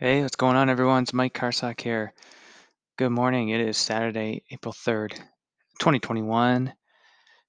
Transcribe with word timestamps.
Hey, 0.00 0.22
what's 0.22 0.36
going 0.36 0.54
on, 0.54 0.70
everyone? 0.70 1.02
It's 1.02 1.12
Mike 1.12 1.34
Karsok 1.34 1.80
here. 1.80 2.14
Good 2.98 3.10
morning. 3.10 3.48
It 3.48 3.60
is 3.60 3.76
Saturday, 3.76 4.44
April 4.52 4.72
3rd, 4.72 5.14
2021. 5.80 6.72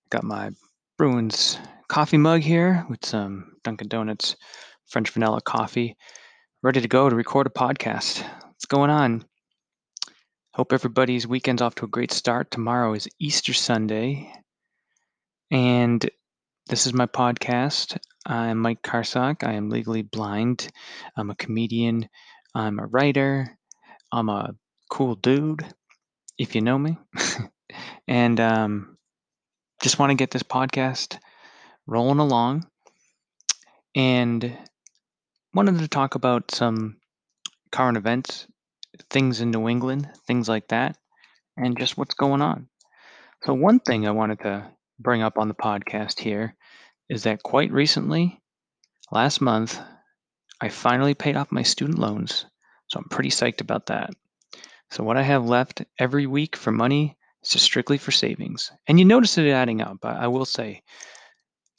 Got 0.10 0.24
my 0.24 0.50
Bruins 0.98 1.60
coffee 1.90 2.18
mug 2.18 2.42
here 2.42 2.88
with 2.90 3.06
some 3.06 3.52
Dunkin' 3.64 3.88
Donuts 3.88 4.36
French 4.88 5.12
vanilla 5.12 5.42
coffee, 5.42 5.96
ready 6.64 6.82
to 6.82 6.88
go 6.88 7.08
to 7.08 7.16
record 7.16 7.46
a 7.46 7.52
podcast. 7.52 8.24
What's 8.46 8.66
going 8.66 8.90
on? 8.90 9.26
Hope 10.56 10.74
everybody's 10.74 11.28
weekend's 11.28 11.62
off 11.62 11.76
to 11.76 11.86
a 11.86 11.88
great 11.88 12.12
start. 12.12 12.50
Tomorrow 12.50 12.96
is 12.96 13.08
Easter 13.20 13.54
Sunday, 13.54 14.34
and 15.52 16.04
this 16.66 16.88
is 16.88 16.96
my 16.96 17.06
podcast. 17.06 18.00
I'm 18.26 18.58
Mike 18.58 18.82
Karsok. 18.82 19.44
I 19.44 19.54
am 19.54 19.70
legally 19.70 20.02
blind. 20.02 20.68
I'm 21.16 21.30
a 21.30 21.36
comedian. 21.36 22.10
I'm 22.56 22.80
a 22.80 22.86
writer. 22.86 23.58
I'm 24.12 24.30
a 24.30 24.56
cool 24.90 25.16
dude, 25.16 25.66
if 26.38 26.56
you 26.56 26.62
know 26.62 26.78
me. 26.78 26.98
and 28.08 28.40
um, 28.40 28.98
just 29.82 30.00
want 30.00 30.10
to 30.12 30.16
get 30.16 30.32
this 30.32 30.44
podcast 30.44 31.18
rolling 31.86 32.20
along. 32.20 32.66
And 33.96 34.58
wanted 35.54 35.80
to 35.80 35.88
talk 35.88 36.16
about 36.16 36.52
some 36.52 36.98
current 37.72 37.98
events, 37.98 38.48
things 39.10 39.42
in 39.42 39.52
New 39.52 39.68
England, 39.68 40.10
things 40.28 40.48
like 40.48 40.68
that, 40.70 40.98
and 41.58 41.78
just 41.78 41.98
what's 41.98 42.14
going 42.14 42.42
on. 42.42 42.68
So, 43.44 43.54
one 43.54 43.80
thing 43.80 44.08
I 44.08 44.12
wanted 44.12 44.40
to 44.42 44.70
bring 45.00 45.22
up 45.22 45.38
on 45.38 45.48
the 45.48 45.54
podcast 45.54 46.20
here 46.20 46.56
is 47.10 47.24
that 47.24 47.42
quite 47.42 47.72
recently, 47.72 48.42
last 49.12 49.42
month, 49.42 49.80
I 50.62 50.70
finally 50.70 51.14
paid 51.14 51.38
off 51.38 51.52
my 51.52 51.64
student 51.64 52.00
loans. 52.00 52.46
So, 52.88 53.00
I'm 53.00 53.10
pretty 53.10 53.30
psyched 53.30 53.62
about 53.62 53.86
that. 53.88 54.12
So, 54.92 55.04
what 55.04 55.18
I 55.18 55.22
have 55.22 55.46
left 55.46 55.84
every 56.00 56.26
week 56.26 56.56
for 56.56 56.72
money 56.72 57.18
is 57.44 57.50
just 57.50 57.66
strictly 57.66 57.98
for 57.98 58.12
savings. 58.12 58.72
And 58.88 59.00
you 59.00 59.06
notice 59.06 59.38
it 59.38 59.50
adding 59.50 59.82
up, 59.82 59.98
I, 60.04 60.24
I 60.24 60.28
will 60.28 60.46
say. 60.46 60.82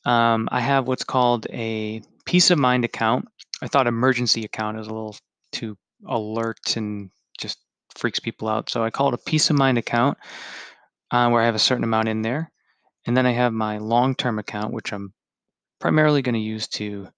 Um, 0.05 0.49
I 0.51 0.61
have 0.61 0.87
what's 0.87 1.05
called 1.05 1.47
a 1.51 2.03
peace 2.25 2.51
of 2.51 2.59
mind 2.59 2.85
account. 2.85 3.29
I 3.63 3.69
thought 3.69 3.87
emergency 3.87 4.45
account 4.45 4.79
is 4.79 4.87
a 4.87 4.95
little 4.95 5.17
too 5.53 5.77
alert 6.07 6.77
and 6.77 7.11
just 7.39 7.59
freaks 7.95 8.19
people 8.19 8.49
out. 8.49 8.71
So 8.71 8.83
I 8.83 8.91
call 8.91 9.09
it 9.09 9.15
a 9.15 9.31
peace 9.31 9.51
of 9.51 9.57
mind 9.57 9.79
account 9.79 10.17
uh, 11.11 11.29
where 11.29 11.43
I 11.43 11.47
have 11.47 11.55
a 11.55 11.59
certain 11.59 11.85
amount 11.85 12.09
in 12.09 12.23
there. 12.23 12.51
And 13.07 13.17
then 13.17 13.27
I 13.27 13.33
have 13.33 13.53
my 13.53 13.79
long 13.79 14.15
term 14.15 14.39
account, 14.39 14.73
which 14.73 14.93
I'm 14.93 15.13
primarily 15.81 16.23
going 16.23 16.35
to 16.35 16.41
use 16.41 16.69
to 16.69 17.09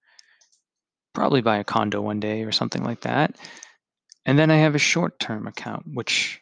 probably 1.13 1.41
buy 1.41 1.57
a 1.57 1.63
condo 1.63 2.01
one 2.01 2.19
day 2.19 2.43
or 2.43 2.51
something 2.51 2.83
like 2.83 3.01
that. 3.01 3.35
And 4.25 4.37
then 4.37 4.51
I 4.51 4.57
have 4.57 4.75
a 4.75 4.79
short 4.79 5.19
term 5.19 5.47
account, 5.47 5.85
which 5.93 6.41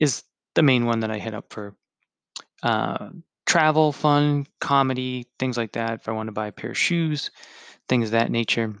is 0.00 0.22
the 0.54 0.62
main 0.62 0.86
one 0.86 1.00
that 1.00 1.10
I 1.10 1.18
hit 1.18 1.34
up 1.34 1.52
for 1.52 1.76
uh, 2.62 3.10
travel, 3.46 3.92
fun, 3.92 4.46
comedy, 4.60 5.26
things 5.38 5.56
like 5.56 5.72
that. 5.72 6.00
If 6.00 6.08
I 6.08 6.12
want 6.12 6.28
to 6.28 6.32
buy 6.32 6.48
a 6.48 6.52
pair 6.52 6.70
of 6.70 6.78
shoes, 6.78 7.30
things 7.88 8.06
of 8.06 8.12
that 8.12 8.30
nature. 8.30 8.74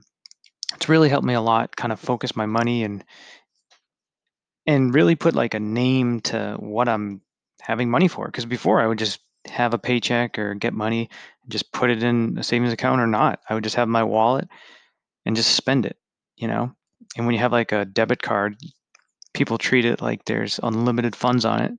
It's 0.74 0.88
really 0.88 1.08
helped 1.08 1.26
me 1.26 1.34
a 1.34 1.40
lot, 1.40 1.76
kind 1.76 1.92
of 1.92 2.00
focus 2.00 2.36
my 2.36 2.46
money 2.46 2.84
and 2.84 3.04
and 4.66 4.94
really 4.94 5.14
put 5.14 5.34
like 5.34 5.54
a 5.54 5.60
name 5.60 6.20
to 6.20 6.56
what 6.58 6.88
I'm 6.88 7.22
having 7.62 7.90
money 7.90 8.06
for. 8.06 8.26
Because 8.26 8.44
before 8.44 8.80
I 8.80 8.86
would 8.86 8.98
just 8.98 9.20
have 9.46 9.74
a 9.74 9.78
paycheck 9.78 10.38
or 10.38 10.54
get 10.54 10.74
money 10.74 11.08
and 11.42 11.52
just 11.52 11.72
put 11.72 11.90
it 11.90 12.02
in 12.02 12.36
a 12.38 12.42
savings 12.42 12.72
account 12.72 13.00
or 13.00 13.06
not. 13.06 13.40
I 13.48 13.54
would 13.54 13.64
just 13.64 13.76
have 13.76 13.88
my 13.88 14.02
wallet 14.02 14.48
and 15.28 15.36
just 15.36 15.54
spend 15.54 15.84
it, 15.84 15.98
you 16.38 16.48
know. 16.48 16.72
And 17.16 17.26
when 17.26 17.34
you 17.34 17.40
have 17.40 17.52
like 17.52 17.70
a 17.70 17.84
debit 17.84 18.22
card, 18.22 18.56
people 19.34 19.58
treat 19.58 19.84
it 19.84 20.00
like 20.00 20.24
there's 20.24 20.58
unlimited 20.62 21.14
funds 21.14 21.44
on 21.44 21.60
it. 21.62 21.72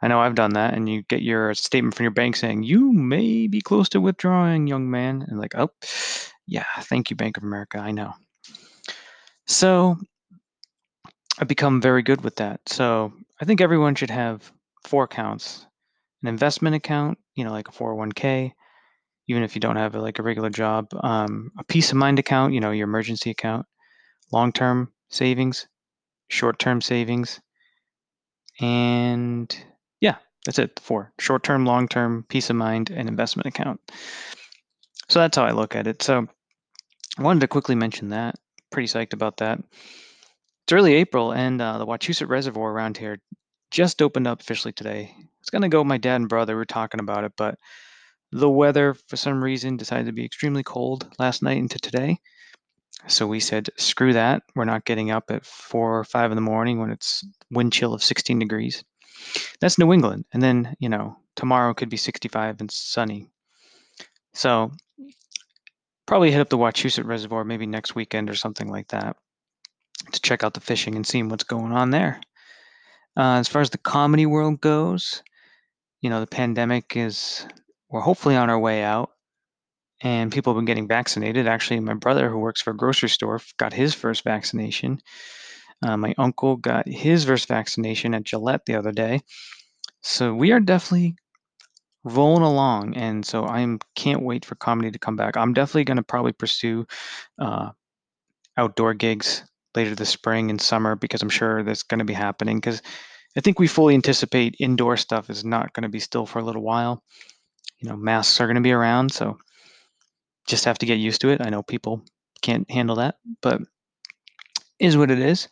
I 0.00 0.06
know 0.06 0.20
I've 0.20 0.36
done 0.36 0.52
that, 0.54 0.74
and 0.74 0.88
you 0.88 1.02
get 1.02 1.20
your 1.20 1.52
statement 1.54 1.94
from 1.96 2.04
your 2.04 2.12
bank 2.12 2.36
saying 2.36 2.62
you 2.62 2.92
may 2.92 3.48
be 3.48 3.60
close 3.60 3.88
to 3.90 4.00
withdrawing, 4.00 4.68
young 4.68 4.90
man, 4.90 5.24
and 5.26 5.40
like, 5.40 5.56
oh, 5.56 5.70
yeah, 6.46 6.66
thank 6.82 7.10
you, 7.10 7.16
Bank 7.16 7.36
of 7.36 7.42
America. 7.42 7.78
I 7.78 7.90
know. 7.90 8.12
So 9.46 9.96
I've 11.38 11.48
become 11.48 11.80
very 11.80 12.02
good 12.02 12.22
with 12.22 12.36
that. 12.36 12.60
So 12.66 13.12
I 13.40 13.44
think 13.44 13.60
everyone 13.60 13.96
should 13.96 14.10
have 14.10 14.52
four 14.84 15.04
accounts: 15.04 15.66
an 16.22 16.28
investment 16.28 16.76
account, 16.76 17.18
you 17.34 17.44
know, 17.44 17.50
like 17.50 17.68
a 17.68 17.72
401k, 17.72 18.52
even 19.28 19.42
if 19.42 19.54
you 19.54 19.60
don't 19.60 19.76
have 19.76 19.94
a, 19.94 20.00
like 20.00 20.18
a 20.18 20.22
regular 20.22 20.50
job, 20.50 20.88
um, 21.02 21.50
a 21.58 21.64
peace 21.64 21.90
of 21.90 21.96
mind 21.96 22.18
account, 22.18 22.54
you 22.54 22.60
know, 22.60 22.70
your 22.70 22.88
emergency 22.88 23.30
account, 23.30 23.66
long-term 24.32 24.92
savings, 25.08 25.66
short-term 26.28 26.80
savings, 26.80 27.40
and 28.60 29.56
yeah, 30.00 30.16
that's 30.44 30.58
it. 30.58 30.78
Four 30.80 31.12
short-term, 31.18 31.66
long-term, 31.66 32.26
peace 32.28 32.50
of 32.50 32.56
mind, 32.56 32.90
and 32.90 33.08
investment 33.08 33.46
account. 33.46 33.80
So 35.08 35.18
that's 35.20 35.36
how 35.36 35.44
I 35.44 35.52
look 35.52 35.76
at 35.76 35.86
it. 35.86 36.02
So 36.02 36.26
I 37.18 37.22
wanted 37.22 37.40
to 37.40 37.48
quickly 37.48 37.74
mention 37.74 38.10
that. 38.10 38.36
Pretty 38.70 38.88
psyched 38.88 39.12
about 39.12 39.38
that. 39.38 39.58
It's 40.64 40.72
early 40.72 40.94
April, 40.94 41.32
and 41.32 41.60
uh, 41.60 41.78
the 41.78 41.86
Wachusett 41.86 42.28
Reservoir 42.28 42.72
around 42.72 42.96
here 42.96 43.18
just 43.70 44.00
opened 44.00 44.26
up 44.26 44.40
officially 44.40 44.72
today. 44.72 45.14
It's 45.40 45.50
gonna 45.50 45.68
go. 45.68 45.84
My 45.84 45.98
dad 45.98 46.16
and 46.16 46.28
brother 46.28 46.56
were 46.56 46.64
talking 46.64 47.00
about 47.00 47.24
it, 47.24 47.32
but 47.36 47.58
the 48.34 48.50
weather, 48.50 48.94
for 48.94 49.16
some 49.16 49.42
reason, 49.42 49.76
decided 49.76 50.06
to 50.06 50.12
be 50.12 50.24
extremely 50.24 50.64
cold 50.64 51.08
last 51.20 51.40
night 51.40 51.56
into 51.56 51.78
today. 51.78 52.18
So 53.06 53.28
we 53.28 53.38
said, 53.38 53.70
screw 53.76 54.12
that. 54.12 54.42
We're 54.56 54.64
not 54.64 54.84
getting 54.84 55.12
up 55.12 55.30
at 55.30 55.46
four 55.46 55.96
or 55.96 56.02
five 56.02 56.32
in 56.32 56.34
the 56.34 56.40
morning 56.42 56.80
when 56.80 56.90
it's 56.90 57.24
wind 57.52 57.72
chill 57.72 57.94
of 57.94 58.02
16 58.02 58.40
degrees. 58.40 58.82
That's 59.60 59.78
New 59.78 59.92
England. 59.92 60.24
And 60.32 60.42
then, 60.42 60.74
you 60.80 60.88
know, 60.88 61.16
tomorrow 61.36 61.74
could 61.74 61.88
be 61.88 61.96
65 61.96 62.60
and 62.60 62.70
sunny. 62.72 63.28
So 64.32 64.72
probably 66.04 66.32
hit 66.32 66.40
up 66.40 66.48
the 66.48 66.58
Wachusett 66.58 67.04
Reservoir 67.04 67.44
maybe 67.44 67.66
next 67.66 67.94
weekend 67.94 68.28
or 68.28 68.34
something 68.34 68.68
like 68.68 68.88
that 68.88 69.16
to 70.10 70.20
check 70.20 70.42
out 70.42 70.54
the 70.54 70.60
fishing 70.60 70.96
and 70.96 71.06
seeing 71.06 71.28
what's 71.28 71.44
going 71.44 71.70
on 71.70 71.90
there. 71.90 72.20
Uh, 73.16 73.36
as 73.38 73.46
far 73.46 73.62
as 73.62 73.70
the 73.70 73.78
comedy 73.78 74.26
world 74.26 74.60
goes, 74.60 75.22
you 76.00 76.10
know, 76.10 76.18
the 76.18 76.26
pandemic 76.26 76.96
is, 76.96 77.46
we're 77.94 78.00
hopefully 78.00 78.34
on 78.34 78.50
our 78.50 78.58
way 78.58 78.82
out 78.82 79.12
and 80.00 80.32
people 80.32 80.52
have 80.52 80.58
been 80.58 80.64
getting 80.64 80.88
vaccinated. 80.88 81.46
Actually, 81.46 81.78
my 81.78 81.94
brother, 81.94 82.28
who 82.28 82.38
works 82.38 82.60
for 82.60 82.72
a 82.72 82.76
grocery 82.76 83.08
store, 83.08 83.40
got 83.56 83.72
his 83.72 83.94
first 83.94 84.24
vaccination. 84.24 85.00
Uh, 85.80 85.96
my 85.96 86.12
uncle 86.18 86.56
got 86.56 86.88
his 86.88 87.24
first 87.24 87.46
vaccination 87.46 88.12
at 88.12 88.24
Gillette 88.24 88.66
the 88.66 88.74
other 88.74 88.90
day. 88.90 89.20
So 90.02 90.34
we 90.34 90.50
are 90.50 90.58
definitely 90.58 91.14
rolling 92.02 92.42
along, 92.42 92.96
and 92.96 93.24
so 93.24 93.46
I 93.46 93.64
can't 93.94 94.24
wait 94.24 94.44
for 94.44 94.56
comedy 94.56 94.90
to 94.90 94.98
come 94.98 95.14
back. 95.14 95.36
I'm 95.36 95.54
definitely 95.54 95.84
going 95.84 95.98
to 95.98 96.02
probably 96.02 96.32
pursue 96.32 96.88
uh, 97.40 97.70
outdoor 98.56 98.94
gigs 98.94 99.44
later 99.76 99.94
this 99.94 100.10
spring 100.10 100.50
and 100.50 100.60
summer 100.60 100.96
because 100.96 101.22
I'm 101.22 101.30
sure 101.30 101.62
that's 101.62 101.84
going 101.84 102.00
to 102.00 102.04
be 102.04 102.12
happening. 102.12 102.56
Because 102.56 102.82
I 103.36 103.40
think 103.40 103.60
we 103.60 103.68
fully 103.68 103.94
anticipate 103.94 104.56
indoor 104.58 104.96
stuff 104.96 105.30
is 105.30 105.44
not 105.44 105.72
going 105.74 105.84
to 105.84 105.88
be 105.88 106.00
still 106.00 106.26
for 106.26 106.40
a 106.40 106.44
little 106.44 106.62
while. 106.62 107.00
You 107.84 107.90
know, 107.90 107.96
masks 107.98 108.40
are 108.40 108.46
going 108.46 108.54
to 108.54 108.62
be 108.62 108.72
around, 108.72 109.12
so 109.12 109.36
just 110.46 110.64
have 110.64 110.78
to 110.78 110.86
get 110.86 110.94
used 110.98 111.20
to 111.20 111.28
it. 111.28 111.42
I 111.42 111.50
know 111.50 111.62
people 111.62 112.02
can't 112.40 112.70
handle 112.70 112.96
that, 112.96 113.16
but 113.42 113.60
is 114.78 114.96
what 114.96 115.10
it 115.10 115.18
is. 115.18 115.48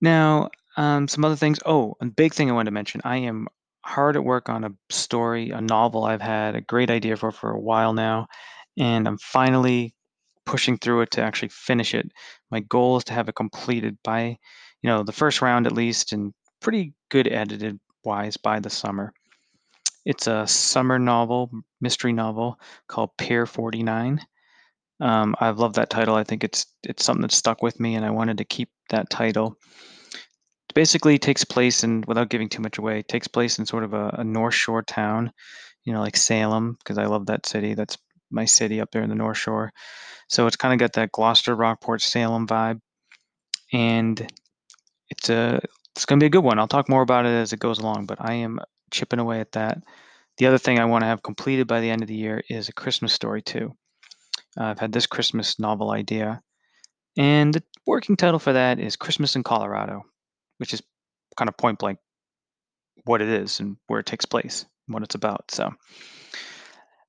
Now, 0.00 0.48
um, 0.78 1.06
some 1.06 1.22
other 1.22 1.36
things. 1.36 1.58
Oh, 1.66 1.96
a 2.00 2.06
big 2.06 2.32
thing 2.32 2.50
I 2.50 2.54
wanted 2.54 2.70
to 2.70 2.74
mention. 2.74 3.02
I 3.04 3.18
am 3.18 3.46
hard 3.84 4.16
at 4.16 4.24
work 4.24 4.48
on 4.48 4.64
a 4.64 4.72
story, 4.88 5.50
a 5.50 5.60
novel 5.60 6.04
I've 6.04 6.22
had 6.22 6.56
a 6.56 6.62
great 6.62 6.90
idea 6.90 7.14
for 7.18 7.30
for 7.30 7.50
a 7.50 7.60
while 7.60 7.92
now, 7.92 8.26
and 8.78 9.06
I'm 9.06 9.18
finally 9.18 9.94
pushing 10.46 10.78
through 10.78 11.02
it 11.02 11.10
to 11.10 11.22
actually 11.22 11.50
finish 11.50 11.92
it. 11.92 12.10
My 12.50 12.60
goal 12.60 12.96
is 12.96 13.04
to 13.04 13.12
have 13.12 13.28
it 13.28 13.34
completed 13.34 13.98
by, 14.02 14.38
you 14.80 14.88
know, 14.88 15.02
the 15.02 15.12
first 15.12 15.42
round 15.42 15.66
at 15.66 15.72
least, 15.72 16.14
and 16.14 16.32
pretty 16.62 16.94
good 17.10 17.28
edited 17.28 17.78
wise 18.02 18.38
by 18.38 18.60
the 18.60 18.70
summer. 18.70 19.12
It's 20.06 20.28
a 20.28 20.46
summer 20.46 21.00
novel, 21.00 21.50
mystery 21.80 22.12
novel 22.12 22.60
called 22.86 23.10
Pier 23.18 23.44
49. 23.44 24.24
Um, 25.00 25.34
I've 25.40 25.58
loved 25.58 25.74
that 25.74 25.90
title. 25.90 26.14
I 26.14 26.22
think 26.22 26.44
it's 26.44 26.64
it's 26.84 27.04
something 27.04 27.22
that 27.22 27.32
stuck 27.32 27.60
with 27.60 27.80
me, 27.80 27.96
and 27.96 28.06
I 28.06 28.10
wanted 28.10 28.38
to 28.38 28.44
keep 28.44 28.70
that 28.90 29.10
title. 29.10 29.58
It 30.68 30.74
basically 30.74 31.18
takes 31.18 31.42
place 31.42 31.82
in, 31.82 32.04
without 32.06 32.30
giving 32.30 32.48
too 32.48 32.62
much 32.62 32.78
away, 32.78 33.02
takes 33.02 33.26
place 33.26 33.58
in 33.58 33.66
sort 33.66 33.82
of 33.82 33.94
a, 33.94 34.14
a 34.18 34.24
North 34.24 34.54
Shore 34.54 34.84
town, 34.84 35.32
you 35.84 35.92
know, 35.92 36.00
like 36.00 36.16
Salem, 36.16 36.76
because 36.78 36.98
I 36.98 37.06
love 37.06 37.26
that 37.26 37.44
city. 37.44 37.74
That's 37.74 37.98
my 38.30 38.44
city 38.44 38.80
up 38.80 38.92
there 38.92 39.02
in 39.02 39.10
the 39.10 39.16
North 39.16 39.38
Shore. 39.38 39.72
So 40.28 40.46
it's 40.46 40.56
kind 40.56 40.72
of 40.72 40.78
got 40.78 40.92
that 40.92 41.10
Gloucester, 41.10 41.56
Rockport, 41.56 42.00
Salem 42.00 42.46
vibe, 42.46 42.80
and 43.72 44.32
it's 45.10 45.30
a 45.30 45.60
it's 45.96 46.06
going 46.06 46.20
to 46.20 46.22
be 46.22 46.28
a 46.28 46.30
good 46.30 46.44
one. 46.44 46.60
I'll 46.60 46.68
talk 46.68 46.88
more 46.88 47.02
about 47.02 47.26
it 47.26 47.30
as 47.30 47.52
it 47.52 47.58
goes 47.58 47.80
along, 47.80 48.06
but 48.06 48.18
I 48.20 48.34
am 48.34 48.60
chipping 48.90 49.18
away 49.18 49.40
at 49.40 49.52
that. 49.52 49.82
The 50.38 50.46
other 50.46 50.58
thing 50.58 50.78
I 50.78 50.84
want 50.84 51.02
to 51.02 51.08
have 51.08 51.22
completed 51.22 51.66
by 51.66 51.80
the 51.80 51.90
end 51.90 52.02
of 52.02 52.08
the 52.08 52.14
year 52.14 52.42
is 52.48 52.68
a 52.68 52.74
Christmas 52.74 53.12
story 53.12 53.42
too. 53.42 53.74
Uh, 54.58 54.64
I've 54.64 54.78
had 54.78 54.92
this 54.92 55.06
Christmas 55.06 55.58
novel 55.58 55.90
idea, 55.90 56.42
and 57.16 57.54
the 57.54 57.62
working 57.86 58.16
title 58.16 58.38
for 58.38 58.52
that 58.52 58.78
is 58.78 58.96
Christmas 58.96 59.36
in 59.36 59.42
Colorado, 59.42 60.02
which 60.58 60.74
is 60.74 60.82
kind 61.36 61.48
of 61.48 61.56
point 61.56 61.78
blank 61.78 61.98
what 63.04 63.22
it 63.22 63.28
is 63.28 63.60
and 63.60 63.76
where 63.86 64.00
it 64.00 64.06
takes 64.06 64.24
place 64.24 64.66
and 64.86 64.94
what 64.94 65.02
it's 65.02 65.14
about. 65.14 65.50
So, 65.50 65.72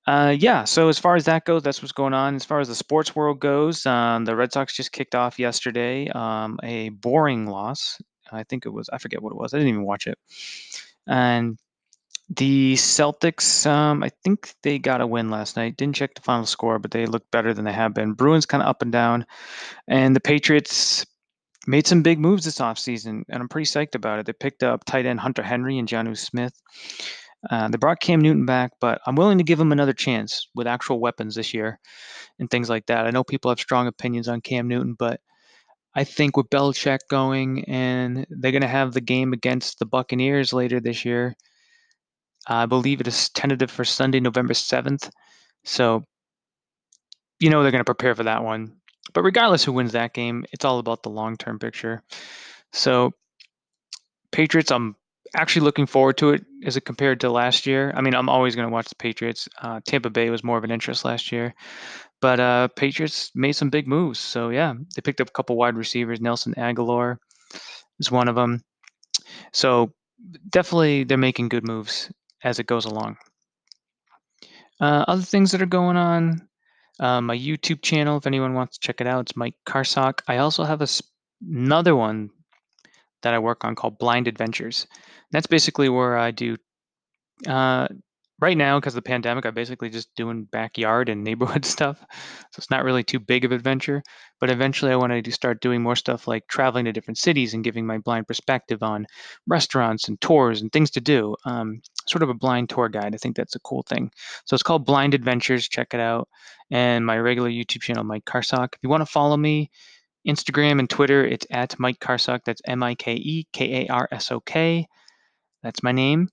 uh, 0.05 0.35
yeah. 0.37 0.63
So 0.63 0.89
as 0.89 0.99
far 0.99 1.15
as 1.15 1.25
that 1.25 1.45
goes, 1.45 1.63
that's 1.63 1.81
what's 1.81 1.91
going 1.91 2.13
on. 2.13 2.35
As 2.35 2.45
far 2.45 2.59
as 2.59 2.67
the 2.67 2.75
sports 2.75 3.15
world 3.15 3.39
goes, 3.39 3.85
um, 3.85 4.25
the 4.25 4.35
Red 4.35 4.53
Sox 4.53 4.75
just 4.75 4.91
kicked 4.91 5.15
off 5.15 5.39
yesterday. 5.39 6.07
Um, 6.09 6.59
a 6.63 6.89
boring 6.89 7.47
loss. 7.47 7.99
I 8.31 8.43
think 8.43 8.65
it 8.65 8.69
was. 8.69 8.89
I 8.91 8.97
forget 8.97 9.21
what 9.21 9.31
it 9.31 9.37
was. 9.37 9.53
I 9.53 9.57
didn't 9.57 9.69
even 9.69 9.85
watch 9.85 10.07
it. 10.07 10.17
And 11.07 11.57
the 12.29 12.73
Celtics, 12.73 13.65
um, 13.65 14.03
I 14.03 14.09
think 14.23 14.53
they 14.61 14.79
got 14.79 15.01
a 15.01 15.07
win 15.07 15.29
last 15.29 15.55
night. 15.55 15.77
Didn't 15.77 15.95
check 15.95 16.13
the 16.13 16.21
final 16.21 16.45
score, 16.45 16.77
but 16.77 16.91
they 16.91 17.05
look 17.05 17.23
better 17.31 17.53
than 17.53 17.65
they 17.65 17.73
have 17.73 17.93
been. 17.93 18.13
Bruins 18.13 18.45
kind 18.45 18.61
of 18.61 18.67
up 18.67 18.81
and 18.81 18.91
down, 18.91 19.25
and 19.87 20.15
the 20.15 20.19
Patriots 20.19 21.05
made 21.67 21.87
some 21.87 22.01
big 22.01 22.19
moves 22.19 22.45
this 22.45 22.59
offseason, 22.59 23.23
and 23.29 23.41
I'm 23.41 23.49
pretty 23.49 23.65
psyched 23.65 23.95
about 23.95 24.19
it. 24.19 24.25
They 24.25 24.33
picked 24.33 24.63
up 24.63 24.85
tight 24.85 25.05
end 25.05 25.19
Hunter 25.19 25.43
Henry 25.43 25.77
and 25.77 25.87
Jonnu 25.87 26.17
Smith. 26.17 26.53
Uh, 27.49 27.67
they 27.69 27.77
brought 27.77 28.01
Cam 28.01 28.19
Newton 28.19 28.45
back, 28.45 28.71
but 28.81 28.99
I'm 29.05 29.15
willing 29.15 29.37
to 29.37 29.43
give 29.43 29.59
him 29.59 29.71
another 29.71 29.93
chance 29.93 30.47
with 30.55 30.67
actual 30.67 30.99
weapons 30.99 31.35
this 31.35 31.53
year 31.53 31.79
and 32.39 32.49
things 32.49 32.69
like 32.69 32.87
that. 32.87 33.05
I 33.05 33.11
know 33.11 33.23
people 33.23 33.51
have 33.51 33.59
strong 33.59 33.87
opinions 33.87 34.27
on 34.27 34.41
Cam 34.41 34.67
Newton, 34.67 34.95
but 34.97 35.21
I 35.95 36.03
think 36.03 36.35
with 36.35 36.49
Belichick 36.49 36.99
going 37.09 37.63
and 37.65 38.25
they're 38.29 38.51
going 38.51 38.61
to 38.61 38.67
have 38.67 38.93
the 38.93 39.01
game 39.01 39.33
against 39.33 39.79
the 39.79 39.85
Buccaneers 39.85 40.51
later 40.51 40.79
this 40.79 41.05
year. 41.05 41.35
I 42.47 42.65
believe 42.65 43.01
it 43.01 43.07
is 43.07 43.29
tentative 43.29 43.69
for 43.69 43.83
Sunday, 43.83 44.19
November 44.19 44.53
7th. 44.53 45.09
So, 45.65 46.03
you 47.39 47.49
know, 47.49 47.61
they're 47.61 47.71
going 47.71 47.81
to 47.81 47.85
prepare 47.85 48.15
for 48.15 48.23
that 48.23 48.43
one. 48.43 48.73
But 49.13 49.23
regardless 49.23 49.63
who 49.63 49.73
wins 49.73 49.91
that 49.91 50.13
game, 50.13 50.45
it's 50.51 50.65
all 50.65 50.79
about 50.79 51.03
the 51.03 51.09
long 51.09 51.37
term 51.37 51.59
picture. 51.59 52.03
So, 52.71 53.11
Patriots, 54.31 54.71
I'm 54.71 54.95
actually 55.35 55.63
looking 55.63 55.85
forward 55.85 56.17
to 56.17 56.31
it 56.31 56.45
as 56.65 56.77
it 56.77 56.81
compared 56.81 57.19
to 57.21 57.29
last 57.29 57.65
year. 57.65 57.93
I 57.95 58.01
mean, 58.01 58.15
I'm 58.15 58.29
always 58.29 58.55
going 58.55 58.67
to 58.67 58.73
watch 58.73 58.87
the 58.87 58.95
Patriots. 58.95 59.47
Uh, 59.61 59.81
Tampa 59.85 60.09
Bay 60.09 60.29
was 60.29 60.43
more 60.43 60.57
of 60.57 60.63
an 60.63 60.71
interest 60.71 61.05
last 61.05 61.31
year, 61.31 61.53
but 62.21 62.39
uh, 62.39 62.67
Patriots 62.69 63.31
made 63.35 63.53
some 63.53 63.69
big 63.69 63.87
moves. 63.87 64.19
So 64.19 64.49
yeah, 64.49 64.73
they 64.95 65.01
picked 65.01 65.21
up 65.21 65.29
a 65.29 65.33
couple 65.33 65.57
wide 65.57 65.75
receivers. 65.75 66.21
Nelson 66.21 66.53
Agholor 66.57 67.17
is 67.99 68.11
one 68.11 68.27
of 68.27 68.35
them. 68.35 68.63
So 69.53 69.93
definitely, 70.49 71.03
they're 71.03 71.17
making 71.17 71.49
good 71.49 71.65
moves 71.65 72.09
as 72.43 72.59
it 72.59 72.67
goes 72.67 72.85
along. 72.85 73.17
Uh, 74.79 75.05
other 75.07 75.21
things 75.21 75.51
that 75.51 75.61
are 75.61 75.65
going 75.65 75.97
on. 75.97 76.47
Uh, 76.99 77.21
my 77.21 77.37
YouTube 77.37 77.81
channel, 77.81 78.17
if 78.17 78.25
anyone 78.25 78.53
wants 78.53 78.77
to 78.77 78.87
check 78.87 79.01
it 79.01 79.07
out, 79.07 79.21
it's 79.21 79.35
Mike 79.35 79.55
Karsok. 79.67 80.21
I 80.27 80.37
also 80.37 80.63
have 80.63 80.81
a, 80.81 80.87
another 81.47 81.95
one 81.95 82.31
that 83.21 83.33
I 83.33 83.39
work 83.39 83.63
on 83.63 83.75
called 83.75 83.99
Blind 83.99 84.27
Adventures. 84.27 84.87
That's 85.31 85.47
basically 85.47 85.89
where 85.89 86.17
I 86.17 86.31
do 86.31 86.57
uh, 87.45 87.87
right 88.39 88.57
now 88.57 88.79
because 88.79 88.93
of 88.93 89.03
the 89.03 89.09
pandemic. 89.09 89.45
I'm 89.45 89.53
basically 89.53 89.89
just 89.89 90.13
doing 90.15 90.43
backyard 90.43 91.09
and 91.09 91.23
neighborhood 91.23 91.65
stuff, 91.65 91.99
so 91.99 92.57
it's 92.57 92.69
not 92.69 92.83
really 92.83 93.03
too 93.03 93.19
big 93.19 93.45
of 93.45 93.51
adventure. 93.51 94.03
But 94.39 94.49
eventually, 94.49 94.91
I 94.91 94.95
want 94.95 95.23
to 95.23 95.31
start 95.31 95.61
doing 95.61 95.81
more 95.81 95.95
stuff 95.95 96.27
like 96.27 96.47
traveling 96.47 96.85
to 96.85 96.91
different 96.91 97.17
cities 97.17 97.53
and 97.53 97.63
giving 97.63 97.87
my 97.87 97.97
blind 97.97 98.27
perspective 98.27 98.83
on 98.83 99.07
restaurants 99.47 100.07
and 100.07 100.19
tours 100.21 100.61
and 100.61 100.71
things 100.71 100.91
to 100.91 101.01
do. 101.01 101.35
Um, 101.45 101.81
sort 102.07 102.23
of 102.23 102.29
a 102.29 102.35
blind 102.35 102.69
tour 102.69 102.89
guide. 102.89 103.15
I 103.15 103.17
think 103.17 103.35
that's 103.35 103.55
a 103.55 103.59
cool 103.59 103.83
thing. 103.83 104.11
So 104.45 104.53
it's 104.53 104.63
called 104.63 104.85
Blind 104.85 105.13
Adventures. 105.13 105.67
Check 105.67 105.93
it 105.93 105.99
out. 105.99 106.29
And 106.69 107.05
my 107.05 107.17
regular 107.17 107.49
YouTube 107.49 107.81
channel, 107.81 108.03
Mike 108.03 108.25
Karsok. 108.25 108.75
If 108.75 108.79
you 108.83 108.89
want 108.89 109.01
to 109.01 109.11
follow 109.11 109.37
me, 109.37 109.71
Instagram 110.27 110.79
and 110.79 110.89
Twitter, 110.89 111.25
it's 111.25 111.47
at 111.49 111.79
Mike 111.79 111.99
Karsok. 111.99 112.41
That's 112.45 112.61
M 112.65 112.83
I 112.83 112.95
K 112.95 113.13
E 113.13 113.47
K 113.53 113.85
A 113.85 113.93
R 113.93 114.07
S 114.11 114.31
O 114.31 114.39
K. 114.41 114.87
That's 115.63 115.81
my 115.81 115.91
name. 115.91 116.29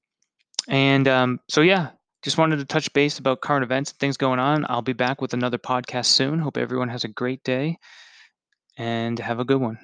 And 0.69 1.09
um, 1.09 1.41
so, 1.49 1.61
yeah, 1.61 1.91
just 2.23 2.39
wanted 2.39 2.59
to 2.59 2.65
touch 2.65 2.93
base 2.93 3.19
about 3.19 3.41
current 3.43 3.65
events 3.65 3.91
and 3.91 3.99
things 3.99 4.17
going 4.17 4.39
on. 4.39 4.65
I'll 4.69 4.83
be 4.83 4.93
back 4.95 5.21
with 5.21 5.35
another 5.35 5.59
podcast 5.59 6.07
soon. 6.07 6.39
Hope 6.39 6.57
everyone 6.57 6.89
has 6.89 7.05
a 7.05 7.09
great 7.09 7.43
day 7.45 7.79
and 8.77 9.19
have 9.19 9.41
a 9.41 9.45
good 9.45 9.61
one. 9.61 9.79